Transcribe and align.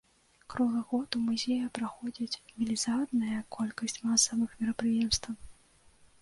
Круглы 0.51 0.79
год 0.93 1.17
у 1.17 1.19
музеі 1.25 1.67
праходзіць 1.77 2.39
велізарная 2.63 3.39
колькасць 3.57 4.01
масавых 4.09 4.57
мерапрыемстваў. 4.63 5.39